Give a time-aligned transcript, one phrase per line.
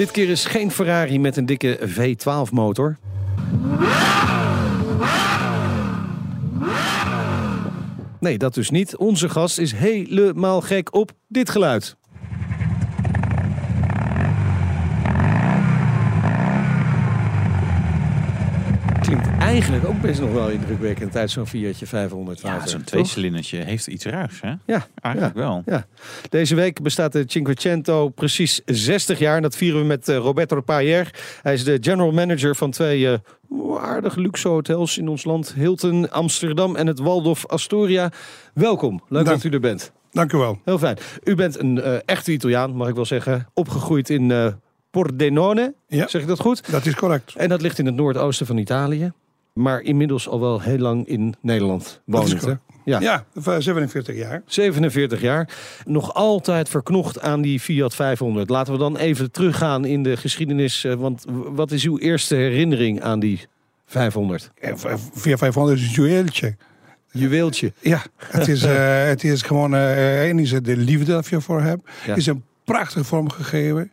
[0.00, 2.98] Dit keer is geen Ferrari met een dikke V12-motor.
[8.20, 8.96] Nee, dat dus niet.
[8.96, 11.96] Onze gast is helemaal gek op dit geluid.
[19.50, 22.40] Eigenlijk ook best nog wel indrukwekkend uit zo'n Fiatje 500.
[22.40, 24.52] Ja, zo'n tweecilindertje heeft iets raars, hè?
[24.66, 25.62] Ja, Eigenlijk ja, wel.
[25.66, 25.86] Ja.
[26.28, 29.36] Deze week bestaat de Cinquecento precies 60 jaar.
[29.36, 31.10] En dat vieren we met eh, Roberto Payer.
[31.42, 33.18] Hij is de general manager van twee eh,
[33.78, 35.54] aardige luxe hotels in ons land.
[35.54, 38.10] Hilton Amsterdam en het Waldorf Astoria.
[38.54, 39.42] Welkom, leuk Dank.
[39.42, 39.92] dat u er bent.
[40.10, 40.60] Dank u wel.
[40.64, 40.96] Heel fijn.
[41.24, 43.48] U bent een eh, echte Italiaan, mag ik wel zeggen.
[43.54, 44.46] Opgegroeid in eh
[44.90, 46.08] Pordenone, Ja.
[46.08, 46.70] zeg ik dat goed?
[46.70, 47.34] Dat is correct.
[47.34, 49.12] En dat ligt in het noordoosten van Italië.
[49.62, 52.30] Maar inmiddels al wel heel lang in Nederland wonend.
[52.32, 52.38] hè?
[52.38, 52.60] correct.
[52.84, 53.00] Ja.
[53.00, 54.42] Ja, voor 47 jaar.
[54.46, 55.48] 47 jaar.
[55.84, 58.50] Nog altijd verknocht aan die Fiat 500.
[58.50, 60.84] Laten we dan even teruggaan in de geschiedenis.
[60.84, 63.46] eh, Want wat is uw eerste herinnering aan die
[63.86, 64.50] 500?
[64.60, 66.56] En v- Via 500 is een juweeltje.
[67.12, 67.72] Juweeltje.
[67.80, 71.60] Ja, het is, eh, het is gewoon, eh één is de liefde dat je ervoor
[71.62, 71.82] hebt.
[72.06, 72.14] Ja.
[72.14, 73.92] is een prachtige vorm gegeven.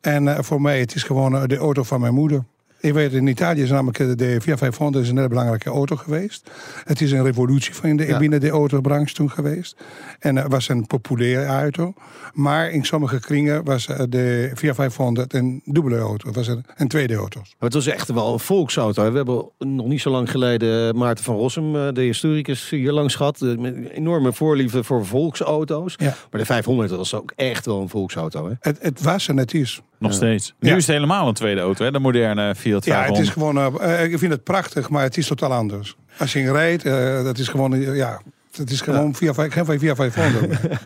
[0.00, 2.44] En eh, voor mij, het is gewoon eh, de auto van mijn moeder.
[2.80, 5.96] Ik weet, in Italië is namelijk eh, de Fiat 500 is een hele belangrijke auto
[5.96, 6.50] geweest.
[6.84, 8.18] Het is een revolutie van de, Ja.
[8.18, 9.76] binnen de autobranche toen geweest.
[10.18, 11.92] En het was een populaire auto.
[12.32, 16.26] Maar in sommige kringen was eh, de Fiat 500 een dubbele auto.
[16.26, 17.40] Het was een, een tweede auto.
[17.40, 19.10] Maar het was echt wel een volksauto.
[19.10, 23.14] We hebben nog niet zo lang geleden Maarten van Rossum, eh, de historicus, hier langs
[23.14, 23.42] gehad.
[23.42, 25.94] eh, een enorme voorliefde voor volksauto's.
[25.96, 26.14] Ja.
[26.30, 28.48] Maar de 500 dat was ook echt wel een volksauto.
[28.48, 28.54] Hè?
[28.60, 29.82] Het, het was en het is.
[29.98, 30.16] Nog Ja.
[30.16, 30.54] steeds.
[30.60, 30.76] Nu Ja.
[30.76, 31.90] is het helemaal een tweede auto, hè?
[31.90, 33.18] De moderne Fiat Ja, 500.
[33.18, 33.80] het is gewoon.
[33.80, 35.96] eh, eh, ik vind het prachtig, maar het is totaal anders.
[36.18, 37.74] Als je in rijdt, eh, dat is gewoon.
[37.74, 38.20] eh, ja,
[38.56, 40.48] het is gewoon via, vijf- geen via 500.
[40.62, 40.80] meer.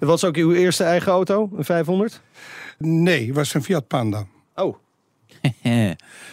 [0.00, 2.20] Dat was ook uw eerste eigen auto, een 500?
[2.78, 4.24] nee, het was een Fiat Panda.
[4.54, 4.76] Oh,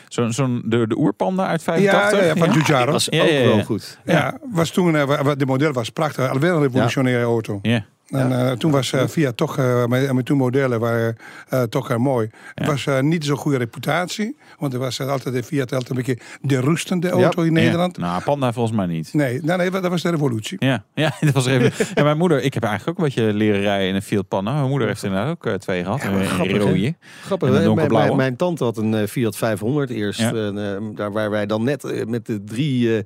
[0.08, 2.20] Zo'n zo'n de, de oerpanda uit Ja, 85?
[2.20, 2.92] ja, ja, van Giugiaro.
[2.92, 3.46] was Ja, ook ja, ja.
[3.48, 4.00] wel goed.
[4.06, 6.30] Ja, was toen, eh, de model was prachtig.
[6.30, 7.60] Alweer een revolutionaire auto.
[7.62, 7.86] Ja.
[8.10, 11.16] En eh, toen was eh, Fiat toch, eh, met, met toen modellen waren
[11.50, 12.30] eh, toch mooi.
[12.56, 14.38] Het was eh, niet zo'n goede reputatie.
[14.58, 17.98] Want er was altijd de Fiat altijd een beetje de rustende auto in Nederland.
[17.98, 18.04] Ja.
[18.04, 19.14] Nou, panda volgens mij niet.
[19.14, 20.58] Nee, nee, nee, dat was de revolutie.
[20.66, 21.86] Ja, ja, dat was even.
[21.96, 24.54] Ja, mijn moeder, ik heb eigenlijk ook een beetje leren rijden in een Fiat Panda.
[24.54, 26.04] Mijn moeder heeft inderdaad ook eh, twee gehad.
[26.04, 26.96] Een grappig, rode.
[27.22, 28.06] Grappig, En een mijn, donkerblauwe.
[28.08, 30.20] mijn, mijn tante had een Fiat 500 eerst.
[30.20, 30.34] Ja.
[30.34, 33.04] En, eh, daar waar wij dan net met de drie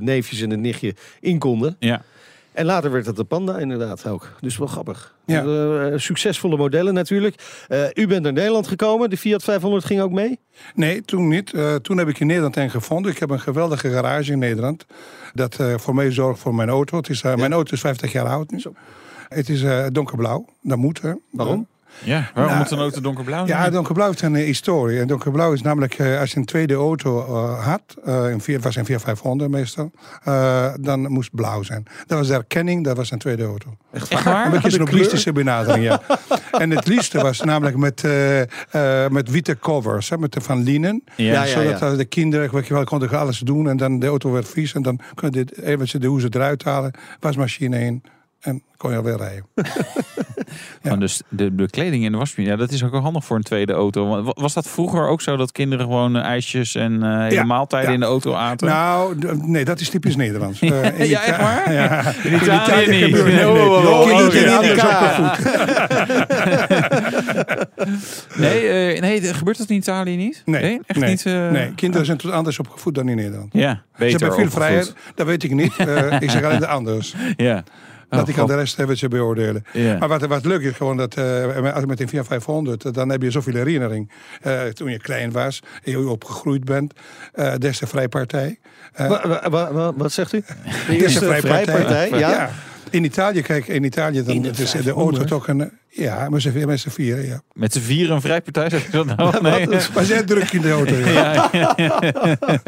[0.00, 1.76] neefjes en het nichtje in konden.
[1.78, 2.02] Ja.
[2.52, 4.32] En later werd het de Panda inderdaad ook.
[4.40, 5.14] Dus wel grappig.
[5.24, 5.44] Ja.
[5.44, 7.64] Eh, succesvolle modellen natuurlijk.
[7.68, 9.10] Eh, u bent naar Nederland gekomen.
[9.10, 10.38] De Fiat 500 ging ook mee?
[10.74, 11.52] Nee, toen niet.
[11.52, 13.12] Eh, toen heb ik in Nederland een gevonden.
[13.12, 14.86] Ik heb een geweldige garage in Nederland.
[15.34, 16.96] Dat voor mij zorgt voor mijn auto.
[16.96, 18.62] Het is, Mijn auto is 50 jaar oud nu.
[19.28, 20.44] Het is donkerblauw.
[20.62, 21.02] Dat moet.
[21.02, 21.12] Hè.
[21.30, 21.66] Waarom?
[22.04, 23.72] Ja, waarom Nou, moet een auto donkerblauw Ja, zijn?
[23.72, 25.00] donkerblauw heeft een eh, historie.
[25.00, 28.76] En donkerblauw is namelijk, eh, als je een tweede auto eh, had, een vier- was
[28.76, 29.90] een 4500 meestal,
[30.80, 31.84] dan moest blauw zijn.
[32.06, 33.76] Dat was de erkenning, dat was een tweede auto.
[33.92, 34.44] Echt waar?
[34.44, 34.78] Een beetje een kleur?
[34.84, 36.00] noblistische benadering, ja.
[36.62, 38.02] en het liefste was namelijk met,
[39.10, 41.02] met witte covers, hè, met de van linnen.
[41.16, 44.06] Ja, ja, Zodat eh, de kinderen, weet je wel, konden alles doen en dan de
[44.06, 44.72] auto werd vies.
[44.74, 48.02] En dan kon je dit- even de hoezen eruit halen, wasmachine in
[48.40, 49.44] en kon je alweer rijden.
[50.82, 53.36] Van dus de, de kleding in de wasmachine, ja, dat is ook wel handig voor
[53.36, 54.22] een tweede auto.
[54.34, 57.88] Was dat vroeger ook zo dat kinderen gewoon eh, ijsjes en eh, hele Ja, maaltijden
[57.88, 57.94] ja.
[57.94, 58.68] in de auto aten?
[58.68, 60.60] Nou, nee, dat is typisch Nederlands.
[60.60, 61.72] Eh, in Ja, echt waar?
[61.72, 62.12] Ja.
[62.22, 63.04] in Italië niet.
[63.16, 65.36] gebeurt- nee, Oh, nee, oh, oh, oh, ja.
[68.36, 70.42] Nee, eh, nee, gebeurt dat in Italië niet?
[70.44, 71.26] Nee, echt nee, niet.
[71.26, 73.52] eh, nee, kinderen zijn tot anders opgevoed dan in Nederland.
[73.52, 75.76] Ja, Ze beter hebben veel vrijheid, dat weet ik niet.
[75.76, 77.14] Eh, ik zeg alleen de anders.
[77.36, 77.64] Ja.
[78.10, 79.64] Dat Oh, ik kan de rest even ze beoordelen.
[79.98, 83.08] Maar wat, wat leuk is gewoon dat eh, als met een Fiat 500, eh, dan
[83.08, 84.10] heb je zoveel herinnering.
[84.42, 86.92] Eh, toen je klein was, en je opgegroeid bent,
[87.32, 88.58] eh des de Vrijpartij.
[88.92, 90.42] Eh, Wa- wa- wa- wa- wat zegt u?
[90.88, 92.18] De Vrijpartij, ja.
[92.18, 92.50] ja.
[92.90, 95.16] In Italië, kijk, in Italië dan In de het is de 500?
[95.18, 95.70] auto toch een...
[95.92, 97.42] Ja, met z'n met z'n vieren, ja.
[97.52, 99.42] Met z'n vieren een vrijpartij, zeg je dat nou?
[99.42, 99.66] Nee.
[99.94, 100.94] Maar zij druk in de auto.
[100.94, 101.50] Ja.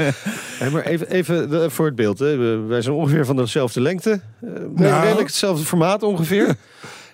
[0.58, 2.18] Hey, maar even, even de- voor het beeld.
[2.18, 2.36] Hè.
[2.36, 4.10] We- Wij zijn ongeveer van dezelfde lengte.
[4.40, 5.00] Eh, Nou.
[5.02, 6.54] redelijk hetzelfde formaat ongeveer.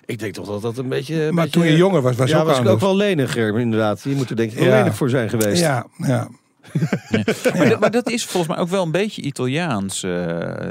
[0.05, 1.21] Ik denk toch dat dat een beetje...
[1.23, 3.59] een Maar beetje- toen je jonger was, was ja, ook was ik ook wel leniger,
[3.59, 4.01] inderdaad.
[4.03, 4.77] Je moet er denk ik wel Ja.
[4.77, 5.61] lenig voor zijn geweest.
[5.61, 6.27] Ja, ja.
[7.57, 10.11] Maar, dat- maar dat is volgens mij ook wel een beetje Italiaans, eh,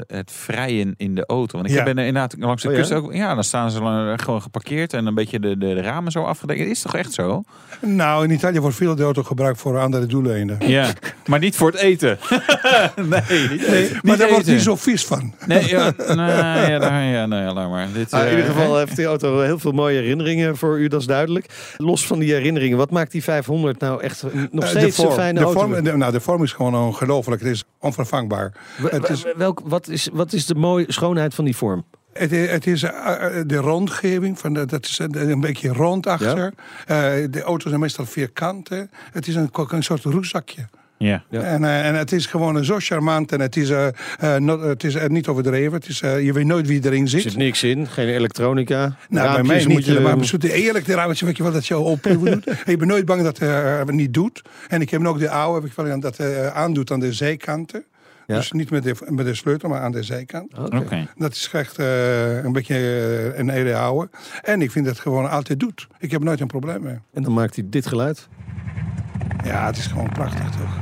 [0.07, 1.57] het vrijen in de auto.
[1.57, 1.83] Want ik Ja.
[1.83, 2.79] ben er inderdaad langs de Oh ja?
[2.79, 5.81] kust ook, ja, dan staan ze lang- gewoon geparkeerd en een beetje de, de, de
[5.81, 6.59] ramen zo afgedekt.
[6.59, 7.43] Het is toch echt zo?
[7.81, 10.57] Nou, in Italië wordt veel de auto gebruikt voor andere doeleinden.
[10.67, 10.87] Ja,
[11.25, 12.17] maar niet voor het eten.
[12.95, 15.33] nee, niet, Nee, maar daar wordt niet zo vies van.
[15.47, 16.15] Nee, ja, nee,
[16.69, 17.87] ja, daar- ja, nee, ja, laat maar.
[17.93, 20.87] Dit, Ah, in eh, ieder geval heeft die auto heel veel mooie herinneringen voor u,
[20.87, 21.45] dat is duidelijk.
[21.77, 25.13] Los van die herinneringen, wat maakt die 500 nou echt nog Eh, steeds vorm, een
[25.15, 25.59] fijne de auto?
[25.59, 27.41] vorm, de, nou, de vorm is gewoon ongelooflijk.
[27.41, 28.53] Het is onvervangbaar.
[28.81, 31.85] Het is- welk, wat, is, wat is de mooie schoonheid van die vorm?
[32.13, 36.07] Het is, het is eh, eh, de rondgeving, van de, dat is een, beetje rond
[36.07, 36.53] achter.
[36.85, 38.69] Eh, de auto's zijn meestal vierkant.
[38.69, 38.83] hè.
[39.11, 40.67] Het is een, een soort rugzakje.
[40.99, 41.23] Ja.
[41.29, 41.41] Ja.
[41.41, 43.87] En, eh, en het is gewoon zo charmant en het is, eh,
[44.19, 45.73] eh, not- het is niet overdreven.
[45.73, 47.21] Het is, eh, je weet nooit wie erin Er zit.
[47.21, 48.77] zit niks in, geen elektronica.
[48.77, 50.15] Nou, bij Raampjes mij moet niet je- helemaal.
[50.15, 52.45] Maar eerlijk, de raamtje weet je wel dat je open doet.
[52.47, 54.41] En je bent nooit bang dat het eh, niet doet.
[54.67, 57.83] En ik heb ook de oude, heb ik wel dat eh, aandoet aan de zijkanten.
[58.27, 58.35] Ja.
[58.35, 60.57] Dus niet met de, met de sleutel, maar aan de zijkant.
[60.57, 60.77] Oké.
[60.77, 61.07] Oké.
[61.17, 62.77] Dat is echt eh, een beetje
[63.35, 64.09] een hele oude.
[64.41, 65.87] En ik vind dat het gewoon altijd doet.
[65.99, 66.97] Ik heb nooit een probleem mee.
[67.13, 68.27] En dan maakt hij dit geluid.
[69.45, 70.77] Ja, het is gewoon prachtig toch?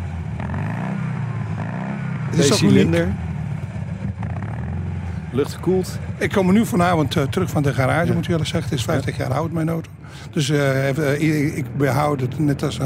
[2.30, 3.08] Het is ook cilinder.
[5.32, 6.00] Lucht gekoeld.
[6.18, 8.70] Ik kom nu vanavond eh, terug van de garage, moet ik eerlijk zeggen.
[8.70, 9.90] Het is 50 jaar oud, mijn auto.
[10.32, 12.80] Dus eh, ik- behoud het net als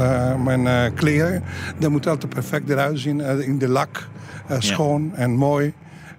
[0.44, 1.42] mijn kleren.
[1.78, 3.20] Dat moet altijd perfect eruit zien.
[3.20, 4.08] in de lak,
[4.58, 5.72] schoon en mooi.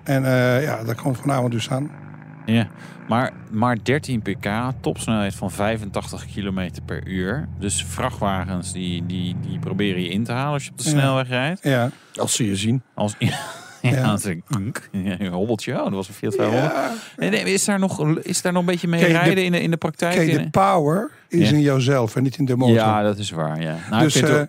[0.04, 0.24] En
[0.62, 1.90] ja, dat komt vanavond dus aan.
[2.46, 2.68] Ja,
[3.08, 4.48] maar, maar 13 pk,
[4.82, 7.48] topsnelheid van 85 km per uur.
[7.60, 10.90] Dus vrachtwagens die, die, die proberen je in te halen als je op de Ja.
[10.90, 11.64] snelweg rijdt.
[11.64, 11.90] Ja.
[12.16, 12.82] Als ze je zien.
[12.94, 13.38] Als, ja,
[13.92, 14.18] Ja.
[14.24, 15.74] een, een hobbeltje.
[15.78, 16.74] Oh, dat was een Fiat 500.
[16.74, 16.92] Ja.
[17.30, 19.62] Nee, is, daar nog, is daar nog een beetje mee Kijk, de- rijden in, de,
[19.62, 20.16] in de praktijk?
[20.16, 21.56] Kijk, de power is Ja.
[21.56, 22.76] in jouzelf en niet in de motor.
[22.76, 23.62] ja, dat is waar.
[23.62, 23.76] Ja.
[23.90, 24.40] Nou, dus, ik eh,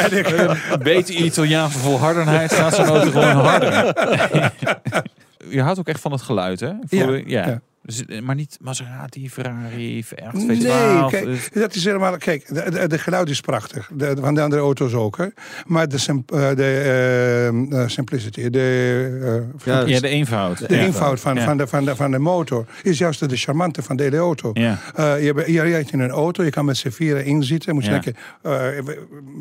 [0.00, 3.72] en ik, Italiaanse volhardenheid staat zo'n auto gewoon harder.
[5.56, 6.72] je houdt ook echt van het geluid, hè?
[6.84, 7.46] Voor- ja.
[7.46, 7.60] ja.
[7.86, 11.10] Dus, maar niet Maserati, Ferrari, V8, Nee, V12.
[11.10, 12.16] kijk, dus- dat is helemaal.
[12.16, 13.90] Kijk, de, de, de geluid is prachtig.
[13.94, 15.16] De, van de andere auto's ook.
[15.16, 15.26] Hè.
[15.66, 20.68] Maar de, sim- eh, de eh, simplicity, de, eh, Ja, ja, de eenvoud.
[20.68, 21.44] de eenvoud van, Ja.
[21.44, 24.50] van, de, van, de, van de motor is juist de charmante van de hele auto.
[24.52, 24.78] Ja.
[24.94, 27.74] Eh, je, rijdt in een auto, je kan met z'n vieren inzitten.
[27.74, 27.98] Moet je Ja.
[28.00, 28.94] denken, eh,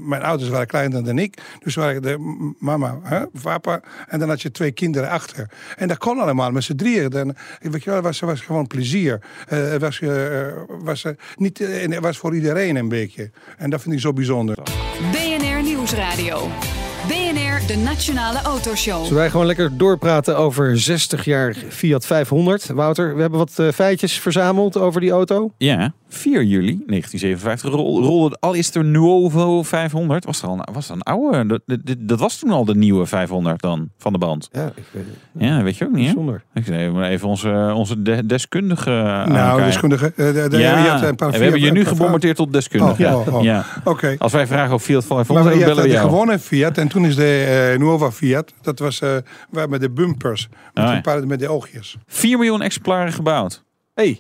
[0.08, 1.42] mijn ouders waren kleiner dan ik.
[1.64, 3.82] Dus waren de mama, hè, papa.
[4.08, 5.50] En dan had je twee kinderen achter.
[5.78, 7.10] En dat kon allemaal met z'n drieën.
[7.10, 9.22] Dan, weet je wel, was, was gewoon plezier.
[9.48, 13.32] Eh, het was, eh, was, eh, niet, eh, en het was voor iedereen een beetje.
[13.58, 14.58] En dat vind ik zo bijzonder.
[15.12, 16.50] BNR Nieuwsradio.
[17.08, 19.02] BNR, de Nationale Autoshow.
[19.02, 22.68] Zullen wij gewoon lekker doorpraten over 60 jaar Fiat 500?
[22.68, 25.52] Wouter, we hebben wat eh, feitjes verzameld over die auto.
[25.58, 30.26] Ja, 4 juli 1957 rol- rolde de allereerste Nuovo 500.
[30.26, 31.46] Was er al een, was er een oude?
[31.46, 34.50] Dat, dat, dat was toen al de nieuwe 500 dan, van de band.
[34.52, 35.44] Ja, ik weet het.
[35.44, 36.14] Ja, dat weet je ook niet, hè?
[36.14, 36.44] Bijzonder.
[36.54, 39.66] Ik zei maar even onze, onze de- deskundige nou, aankijken.
[39.66, 40.06] deskundige.
[40.16, 42.36] eh, de- de- Ja, je hebt een paar en we hebben je nu een gebombardeerd
[42.36, 42.92] tot deskundige.
[42.92, 43.16] Oh, ja.
[43.18, 43.44] oh, oh.
[43.44, 43.66] Ja.
[43.84, 44.16] Oké.
[44.18, 46.10] Als wij vragen over Fiat 500, Maar dan je bellen we jou.
[46.10, 48.54] gewone Fiat en toen is de eh Nuova Fiat.
[48.62, 49.16] Dat was eh,
[49.50, 50.48] waar met de bumpers.
[50.74, 50.96] Met, Oh, ja.
[50.96, 51.98] een paar, met de oogjes.
[52.08, 53.64] 4 miljoen exemplaren gebouwd.
[53.94, 54.20] hey,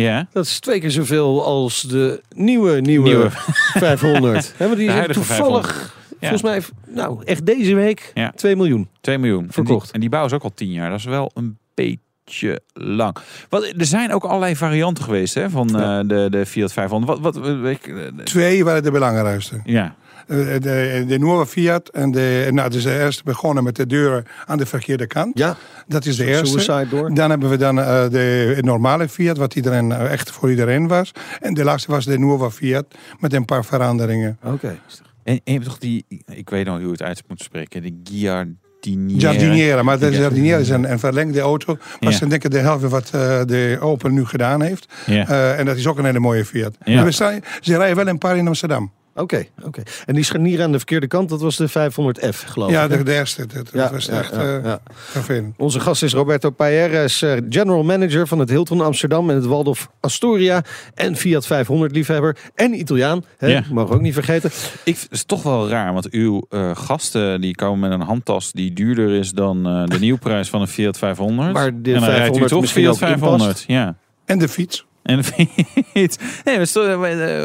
[0.00, 0.28] Ja.
[0.32, 3.30] dat is twee keer zoveel als de nieuwe, nieuwe, Nieuwe.
[3.88, 4.52] 500.
[4.56, 8.32] Hebben die De zijn toevallig, volgens mij, nou echt deze week, Ja.
[8.36, 8.88] 2 miljoen.
[9.00, 9.46] 2 miljoen.
[9.50, 9.80] Verkocht.
[9.80, 10.90] En die, en die bouwen ze ook al 10 jaar.
[10.90, 13.16] Dat is wel een beetje lang.
[13.48, 15.98] Wat, er zijn ook allerlei varianten geweest hè, van Ja.
[16.00, 17.18] eh, de, de Fiat 500.
[17.20, 19.60] Wat, wat, weet ik, eh, Twee waren de belangrijkste.
[19.64, 19.94] ja.
[20.26, 21.88] Eh, de, de Nuova Fiat.
[21.88, 25.38] En de, nou, dus de eerste begonnen met de deuren aan de verkeerde kant.
[25.38, 26.60] Ja, Dat is de eerste.
[26.60, 27.14] Suicide door.
[27.14, 31.12] Dan hebben we dan eh, de normale Fiat, wat iedereen, eh, echt voor iedereen was.
[31.40, 32.86] En de laatste was de Nuova Fiat,
[33.20, 34.38] met een paar veranderingen.
[34.44, 34.78] Oké.
[35.22, 37.82] En, en je hebt toch die, ik weet nog hoe je het uit moet spreken,
[37.82, 38.46] de.
[38.80, 40.12] Giardiniera, maar de.
[40.12, 41.76] Giardiniera is een, een verlengde auto.
[42.00, 42.18] Maar Ja.
[42.18, 44.92] ze denken de helft wat eh, de Opel nu gedaan heeft.
[45.06, 45.28] Ja.
[45.28, 46.76] Eh, en dat is ook een hele mooie Fiat.
[46.84, 47.04] Ja.
[47.04, 48.92] We staan, ze rijden wel een paar in Amsterdam.
[49.16, 49.82] Oké, oké.
[50.06, 52.90] En die scharnier aan de verkeerde kant, dat was de 500F, geloof Ja, ik.
[52.90, 52.96] hè?
[52.96, 53.46] de, de eerste.
[53.46, 54.80] Dat, dat was echt ja, eh, ja.
[54.92, 55.54] vervelend.
[55.58, 59.36] Onze gast is Roberto Payer, hij is eh, general manager van het Hilton Amsterdam en
[59.36, 60.62] het Waldorf Astoria.
[60.94, 63.24] En Fiat 500 liefhebber en Italiaan.
[63.38, 63.46] Hè?
[63.46, 63.62] Ja.
[63.70, 64.50] Mogen we ook niet vergeten.
[64.84, 68.52] Ik, het is toch wel raar, want uw eh, gasten die komen met een handtas
[68.52, 71.52] die duurder is dan eh, de nieuwprijs van een Fiat 500.
[71.52, 73.42] Maar de en dan rijdt u 500 toch misschien Fiat ook 500.
[73.42, 73.64] inpast.
[73.66, 73.96] Ja.
[74.24, 74.86] En de fiets.
[75.04, 75.64] En dan vind je
[76.00, 76.58] het- nee,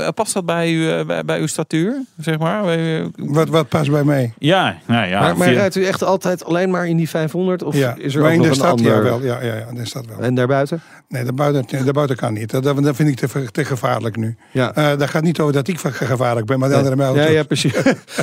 [0.02, 2.68] eh, past dat bij, u, eh, bij, bij uw statuur, zeg maar?
[2.68, 4.34] Eh, Wat, wat past bij mij?
[4.38, 5.34] Ja, nou ja.
[5.34, 7.64] maar rijdt u echt altijd alleen maar in die 500?
[7.64, 8.96] Of ja, is er maar ook in nog de een stad ander?
[8.96, 9.22] ja, wel.
[9.22, 10.20] Ja, ja, ja, in de stad wel.
[10.20, 10.82] En daarbuiten?
[11.08, 12.52] Nee, daarbuiten, daarbuiten kan niet.
[12.52, 14.36] Dat, dat vind ik te, te gevaarlijk nu.
[14.52, 14.74] Ja.
[14.76, 17.44] Eh dat gaat niet over dat ik gevaarlijk ben, maar de andere mij ja, ja,
[17.44, 17.74] precies.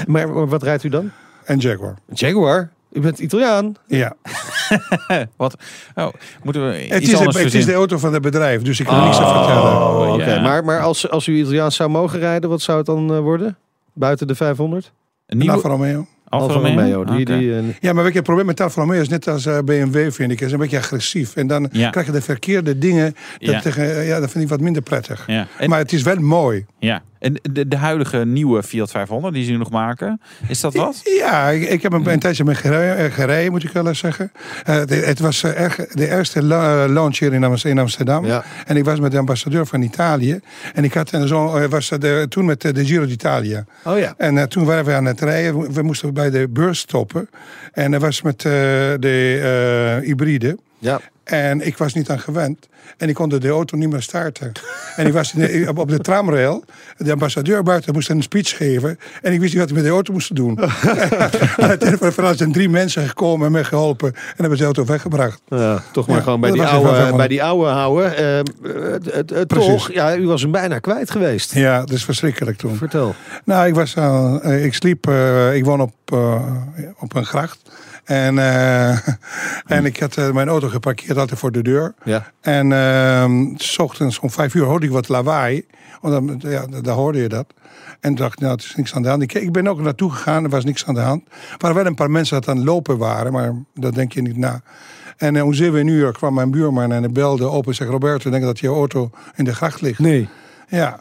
[0.06, 1.10] maar, maar wat rijdt u dan?
[1.44, 1.94] En Jaguar.
[2.12, 2.70] Jaguar?
[2.92, 3.74] U bent Italiaan?
[3.86, 4.14] Ja.
[5.36, 5.56] Wat?
[5.94, 6.08] Oh,
[6.42, 8.80] moeten we Het, iets is de, anders het is de auto van het bedrijf, dus
[8.80, 9.72] ik kan er niks aan vertellen.
[9.72, 10.34] Oh, oké.
[10.34, 10.40] ja.
[10.40, 13.56] Maar, maar als, als u Italiaans zou mogen rijden, wat zou het dan eh, worden?
[13.92, 14.92] Buiten de 500?
[15.26, 16.06] Een nieuwe Alfa Romeo.
[16.28, 17.04] Alfa Alfa Romeo?
[17.04, 19.46] Die, die, eh, Ja, maar weet je, het probleem met Alfa Romeo is net als
[19.46, 20.40] eh, BMW, vind ik.
[20.40, 21.36] is een beetje agressief.
[21.36, 21.90] En dan Ja.
[21.90, 23.14] krijg je de verkeerde dingen.
[23.38, 23.60] Dat, Ja.
[23.60, 25.24] tegen, ja, dat vind ik wat minder prettig.
[25.26, 25.46] Ja.
[25.58, 26.66] En, Maar het is wel mooi.
[26.78, 27.02] ja.
[27.18, 31.00] En de, de huidige nieuwe Fiat 500 die ze nu nog maken, is dat wat?
[31.18, 33.98] Ja, ik, ik heb een, een tijdje mee gereden, eh, gereden, moet ik wel eens
[33.98, 34.32] zeggen.
[34.64, 38.26] Eh, het, het was eh, erg, de eerste la- launch hier in Am- in Amsterdam.
[38.26, 38.44] Ja.
[38.66, 40.40] En ik was met de ambassadeur van Italië.
[40.74, 43.64] En ik had zo, was de, toen met de Giro d'Italia.
[43.84, 44.14] Oh ja.
[44.16, 45.58] En toen waren we aan het rijden.
[45.60, 47.28] We- We moesten bij de beurs stoppen.
[47.72, 48.52] En dat was met eh,
[48.98, 49.40] de
[50.00, 50.58] eh, hybride.
[50.78, 51.00] Ja.
[51.26, 52.68] En ik was niet aan gewend.
[52.96, 54.52] En ik kon de auto niet meer starten.
[54.96, 56.64] en ik was de- op, de tramrail.
[56.96, 58.98] De ambassadeur buiten moest een speech geven.
[59.22, 60.58] En ik wist niet wat ik met de auto moest doen.
[61.56, 64.14] Uiteindelijk zijn drie mensen gekomen en me geholpen.
[64.14, 65.40] En hebben ze de auto weggebracht.
[65.48, 68.12] Ja, toch maar Ja, gewoon bij die, oude, bij die oude houden.
[69.46, 69.66] Precies.
[69.66, 71.54] toch, ja, u was hem bijna kwijt geweest.
[71.54, 72.76] Ja, dat is verschrikkelijk toen.
[72.76, 73.14] Vertel.
[73.44, 75.08] Nou, ik, was, eh, ik sliep,
[75.52, 75.92] ik woon op,
[76.98, 77.58] op een gracht.
[78.06, 78.90] En, eh,
[79.76, 81.94] en ik had eh, mijn auto geparkeerd altijd voor de deur.
[82.04, 82.32] Ja.
[82.40, 85.66] En ehm, s ochtends om vijf uur hoorde ik wat lawaai.
[86.00, 87.46] Want dan, ja, daar hoorde je dat.
[88.00, 89.22] En dacht ik, nou, het is niks aan de hand.
[89.22, 91.22] Ik, ik ben ook naartoe gegaan, er was niks aan de hand.
[91.28, 94.22] Er waren wel een paar mensen dat aan het lopen waren, maar dat denk je
[94.22, 94.60] niet na.
[95.16, 97.90] En eh, om zeven uur kwam mijn buurman en hij belde op en zei...
[97.90, 99.98] Roberto, denk dat je auto in de gracht ligt.
[99.98, 100.28] Nee.
[100.68, 101.00] Ja.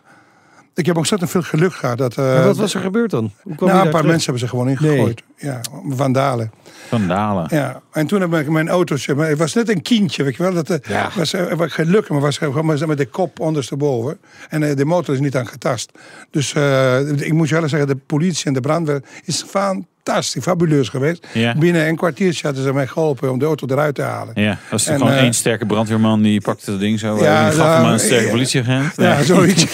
[0.73, 1.97] Ik heb ontzettend veel geluk gehad.
[1.97, 3.31] Dat, wat was er gebeurd dan?
[3.41, 4.11] Hoe kwam nou, een paar terug?
[4.11, 5.23] mensen hebben ze gewoon ingegooid.
[5.37, 6.51] Ja, vandalen.
[6.87, 7.47] Vandalen.
[7.49, 7.81] Ja.
[7.91, 9.15] En toen heb ik mijn autootje...
[9.15, 10.53] maar Het was net een kindje, weet je wel.
[10.53, 11.09] Dat eh, Ja.
[11.15, 14.17] was, eh, was gelukkig, maar was gewoon met- de kop ondersteboven.
[14.49, 15.91] En eh, de motor is niet aangetast.
[16.31, 20.89] Dus eh, ik moet je wel zeggen, de politie en de brandweer is fantastisch, fabuleus
[20.89, 21.27] geweest.
[21.33, 21.55] Ja.
[21.57, 24.41] Binnen een kwartiertje hadden ze mij geholpen om de auto eruit te halen.
[24.41, 27.17] Ja, dat is En, gewoon één sterke brandweerman die pakte dat ding zo.
[27.17, 28.31] Ja, Ja, gaf nou, hem aan een sterke ja.
[28.31, 28.93] politieagent.
[28.95, 29.65] Ja, zoiets.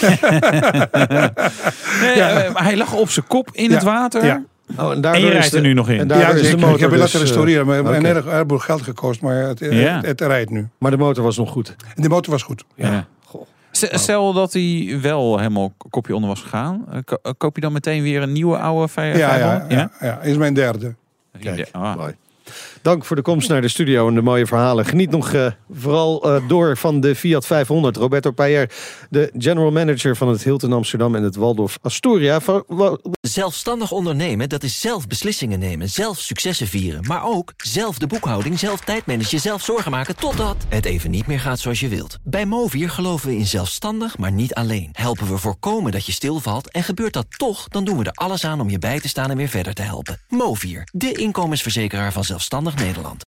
[2.00, 3.74] Nee, eh, maar hij lag op zijn kop in Ja.
[3.74, 4.42] het water.
[4.78, 5.98] Oh, en En je is rijdt de- er nu nog in.
[6.10, 8.58] En ja, is de motor ik heb het laten dus, restaureren, maar een hele heleboel
[8.58, 9.20] geld gekost.
[9.20, 9.96] Maar het, Ja.
[9.96, 10.68] het, het rijdt nu.
[10.78, 11.76] Maar de motor was nog goed.
[11.96, 12.64] En de motor was goed.
[12.74, 13.06] Ja.
[13.74, 16.84] Stel dat hij wel helemaal kopje onder was gegaan.
[16.92, 19.72] eh, ko- eh, Koop je dan meteen weer een nieuwe oude vijf- Ja, ja, 500?
[20.00, 20.20] ja, ja.
[20.20, 20.94] Is mijn derde.
[21.40, 21.94] Kijk, Ah.
[22.82, 24.84] Dank voor de komst naar de studio en de mooie verhalen.
[24.84, 27.96] Geniet nog eh, vooral eh, door van de Fiat 500.
[27.96, 28.70] Roberto Payer,
[29.10, 32.40] de general manager van het Hilton Amsterdam en het Waldorf Astoria.
[33.20, 37.04] Zelfstandig ondernemen, dat is zelf beslissingen nemen, zelf successen vieren.
[37.06, 40.16] Maar ook zelf de boekhouding, zelf tijdmanagen, zelf zorgen maken...
[40.16, 42.18] totdat het even niet meer gaat zoals je wilt.
[42.22, 44.88] Bij Movier geloven we in zelfstandig, maar niet alleen.
[44.92, 47.68] Helpen we voorkomen dat je stilvalt en gebeurt dat toch...
[47.68, 49.82] dan doen we er alles aan om je bij te staan en weer verder te
[49.82, 50.20] helpen.
[50.28, 53.20] Movier, de inkomensverzekeraar van Zelfstandig Nederland.